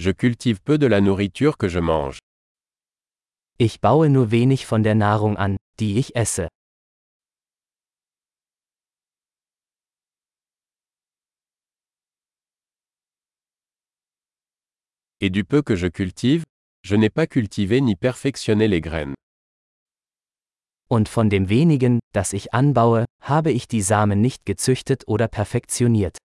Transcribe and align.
Je 0.00 0.12
cultive 0.12 0.60
peu 0.60 0.78
de 0.78 0.86
la 0.86 1.00
nourriture 1.00 1.58
que 1.58 1.66
je 1.66 1.80
mange. 1.80 2.20
Ich 3.58 3.80
baue 3.80 4.08
nur 4.08 4.30
wenig 4.30 4.64
von 4.64 4.84
der 4.84 4.94
Nahrung 4.94 5.36
an, 5.36 5.56
die 5.80 5.98
ich 5.98 6.14
esse. 6.14 6.46
Et 15.20 15.30
du 15.30 15.44
peu 15.44 15.62
que 15.62 15.74
je 15.74 15.88
cultive, 15.88 16.44
je 16.84 16.94
n'ai 16.94 17.10
pas 17.10 17.26
cultivé 17.26 17.80
ni 17.80 17.96
perfectionné 17.96 18.68
les 18.68 18.80
graines. 18.80 19.16
Und 20.88 21.08
von 21.08 21.28
dem 21.28 21.48
wenigen, 21.48 21.98
das 22.14 22.32
ich 22.32 22.54
anbaue, 22.54 23.04
habe 23.20 23.50
ich 23.50 23.66
die 23.66 23.82
Samen 23.82 24.20
nicht 24.20 24.46
gezüchtet 24.46 25.08
oder 25.08 25.26
perfektioniert. 25.26 26.18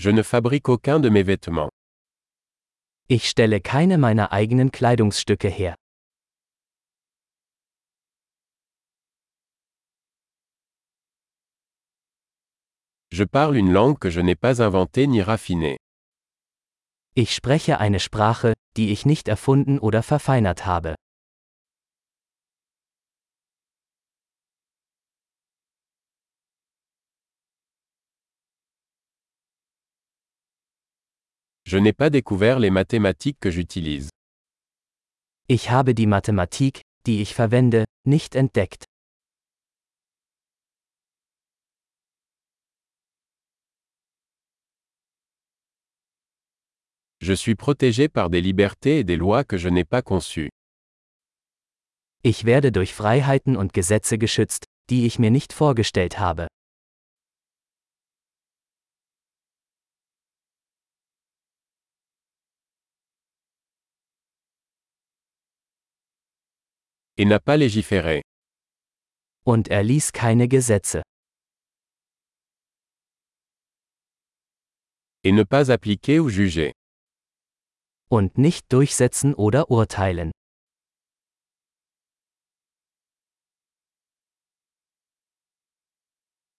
Je 0.00 0.10
ne 0.10 0.22
fabrique 0.22 0.68
aucun 0.68 1.00
de 1.00 1.08
mes 1.08 1.24
vêtements. 1.24 1.70
Ich 3.08 3.28
stelle 3.28 3.60
keine 3.60 3.98
meiner 3.98 4.32
eigenen 4.32 4.70
Kleidungsstücke 4.70 5.48
her. 5.48 5.74
Je 13.10 13.24
parle 13.24 13.56
une 13.56 13.72
langue 13.72 13.98
que 13.98 14.10
je 14.10 14.20
n'ai 14.20 14.36
pas 14.36 14.62
inventée 14.62 15.08
ni 15.08 15.20
raffinée. 15.20 15.78
Ich 17.16 17.34
spreche 17.34 17.80
eine 17.80 17.98
Sprache, 17.98 18.52
die 18.76 18.92
ich 18.92 19.04
nicht 19.04 19.26
erfunden 19.26 19.80
oder 19.80 20.04
verfeinert 20.04 20.64
habe. 20.64 20.94
Je 31.70 31.76
n'ai 31.76 31.92
pas 31.92 32.08
découvert 32.08 32.60
les 32.60 32.70
mathématiques 32.70 33.38
que 33.40 33.50
j'utilise. 33.50 34.08
Ich 35.48 35.70
habe 35.70 35.92
die 35.92 36.06
Mathematik, 36.06 36.80
die 37.04 37.20
ich 37.20 37.34
verwende, 37.34 37.84
nicht 38.06 38.36
entdeckt. 38.36 38.84
Je 47.20 47.34
suis 47.34 47.54
protégé 47.54 48.08
par 48.08 48.30
des 48.30 48.40
libertés 48.40 49.00
et 49.00 49.04
des 49.04 49.16
lois 49.16 49.44
que 49.44 49.58
je 49.58 49.68
n'ai 49.68 49.84
pas 49.84 50.00
conçues. 50.00 50.48
Ich 52.22 52.46
werde 52.46 52.72
durch 52.72 52.94
Freiheiten 52.94 53.58
und 53.58 53.74
Gesetze 53.74 54.16
geschützt, 54.16 54.64
die 54.88 55.04
ich 55.04 55.18
mir 55.18 55.30
nicht 55.30 55.52
vorgestellt 55.52 56.18
habe. 56.18 56.46
Et 67.20 67.24
n'a 67.24 67.40
pas 67.40 67.56
légiféré. 67.56 68.22
Und 69.44 69.66
er 69.68 69.82
ließ 69.82 70.12
keine 70.12 70.46
Gesetze. 70.46 71.02
Et 75.24 75.32
ne 75.32 75.42
pas 75.42 75.68
appliquer 75.72 76.20
ou 76.20 76.28
juger. 76.28 76.72
Und 78.08 78.38
nicht 78.38 78.72
durchsetzen 78.72 79.34
oder 79.34 79.68
urteilen. 79.68 80.30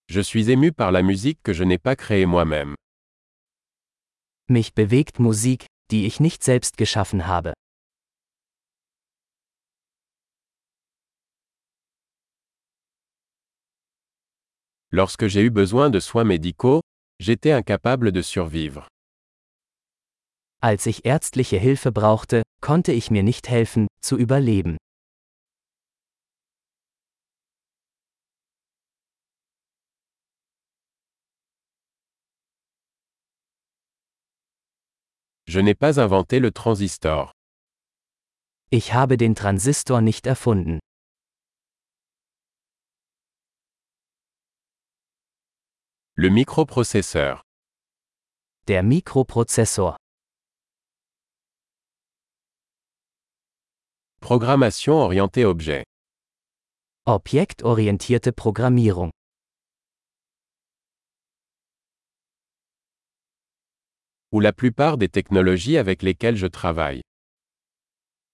Je 0.09 0.21
suis 0.21 0.49
ému 0.49 0.73
par 0.73 0.91
la 0.91 1.01
musique 1.01 1.41
que 1.41 1.53
je 1.53 1.63
n'ai 1.63 1.77
pas 1.77 1.95
créée 1.95 2.25
moi-même. 2.25 2.75
Mich 4.49 4.73
bewegt 4.73 5.19
Musik, 5.19 5.67
die 5.89 6.05
ich 6.05 6.19
nicht 6.19 6.43
selbst 6.43 6.75
geschaffen 6.75 7.27
habe. 7.27 7.53
Lorsque 14.91 15.27
j'ai 15.27 15.41
eu 15.41 15.51
besoin 15.51 15.91
de 15.91 15.99
soins 15.99 16.23
médicaux, 16.23 16.81
j'étais 17.19 17.51
incapable 17.51 18.11
de 18.11 18.23
survivre. 18.23 18.87
Als 20.61 20.87
ich 20.87 21.05
ärztliche 21.05 21.57
Hilfe 21.57 21.91
brauchte, 21.91 22.41
konnte 22.59 22.91
ich 22.91 23.11
mir 23.11 23.21
nicht 23.21 23.49
helfen, 23.49 23.87
zu 24.01 24.17
überleben. 24.17 24.77
Je 35.47 35.59
n'ai 35.61 35.75
pas 35.75 35.99
inventé 35.99 36.39
le 36.39 36.51
transistor. 36.51 37.31
Ich 38.71 38.93
habe 38.93 39.17
den 39.17 39.35
Transistor 39.35 40.01
nicht 40.01 40.25
erfunden. 40.25 40.79
Le 46.21 46.29
microprocesseur. 46.29 47.43
Der 48.67 48.83
Mikroprozessor. 48.83 49.95
Programmation 54.19 54.95
orientée 54.95 55.45
objet. 55.45 55.85
Objektorientierte 57.05 58.33
Programmierung. 58.33 59.11
Ou 64.33 64.41
la 64.41 64.51
plupart 64.51 64.97
des 64.97 65.07
technologies 65.07 65.77
avec 65.77 66.03
lesquelles 66.03 66.35
je 66.35 66.47
travaille. 66.47 67.01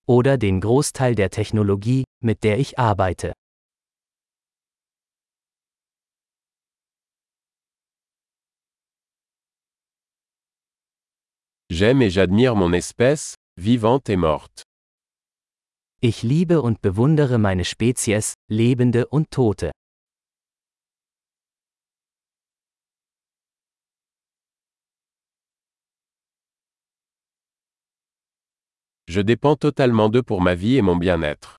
Oder 0.08 0.40
den 0.40 0.60
Großteil 0.60 1.14
der 1.14 1.30
Technologie, 1.30 2.06
mit 2.24 2.42
der 2.44 2.58
ich 2.58 2.80
arbeite. 2.80 3.34
J'aime 11.78 12.02
et 12.02 12.10
j'admire 12.10 12.56
mon 12.56 12.72
espèce, 12.72 13.36
vivante 13.58 14.10
et 14.10 14.16
morte. 14.16 14.64
Ich 16.02 16.24
liebe 16.24 16.62
und 16.62 16.82
bewundere 16.82 17.38
meine 17.38 17.66
Spezies, 17.66 18.36
Lebende 18.50 19.06
und 19.08 19.30
Tote. 19.30 19.72
Je 29.10 29.20
dépends 29.20 29.58
totalement 29.58 30.08
d'eux 30.08 30.24
pour 30.24 30.40
ma 30.40 30.56
vie 30.56 30.78
et 30.78 30.82
mon 30.82 30.96
bien-être. 30.96 31.58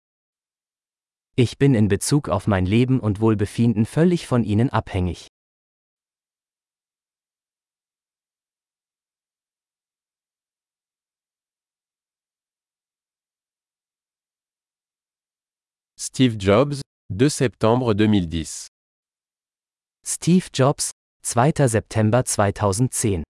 Ich 1.37 1.59
bin 1.59 1.75
in 1.75 1.88
Bezug 1.88 2.31
auf 2.31 2.47
mein 2.47 2.65
Leben 2.65 3.00
und 3.00 3.21
Wohlbefinden 3.21 3.84
völlig 3.84 4.26
von 4.26 4.44
ihnen 4.44 4.71
abhängig. 4.71 5.28
Steve 15.99 16.37
Jobs, 16.39 16.83
2 17.11 17.31
septembre 17.31 17.95
2010. 17.95 18.67
Steve 20.05 20.51
Jobs, 20.53 20.91
2. 21.23 21.69
September 21.69 22.23
2010 22.23 23.23